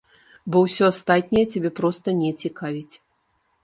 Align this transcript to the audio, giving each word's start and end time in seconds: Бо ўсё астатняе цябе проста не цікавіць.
Бо 0.55 0.61
ўсё 0.65 0.83
астатняе 0.93 1.45
цябе 1.53 1.69
проста 1.83 2.07
не 2.25 2.35
цікавіць. 2.43 2.95